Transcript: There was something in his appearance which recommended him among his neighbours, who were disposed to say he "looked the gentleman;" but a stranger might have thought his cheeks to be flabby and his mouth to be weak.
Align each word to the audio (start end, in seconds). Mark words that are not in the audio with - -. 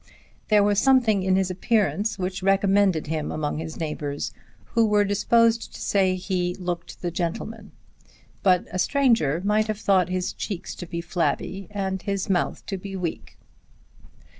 There 0.47 0.63
was 0.63 0.79
something 0.79 1.21
in 1.21 1.35
his 1.35 1.51
appearance 1.51 2.17
which 2.17 2.41
recommended 2.41 3.05
him 3.05 3.31
among 3.31 3.59
his 3.59 3.79
neighbours, 3.79 4.33
who 4.73 4.83
were 4.87 5.03
disposed 5.05 5.75
to 5.75 5.79
say 5.79 6.15
he 6.15 6.55
"looked 6.55 7.03
the 7.03 7.11
gentleman;" 7.11 7.71
but 8.41 8.67
a 8.71 8.79
stranger 8.79 9.43
might 9.45 9.67
have 9.67 9.77
thought 9.79 10.09
his 10.09 10.33
cheeks 10.33 10.73
to 10.77 10.87
be 10.87 11.01
flabby 11.01 11.67
and 11.69 12.01
his 12.01 12.31
mouth 12.31 12.65
to 12.65 12.77
be 12.79 12.95
weak. 12.95 13.37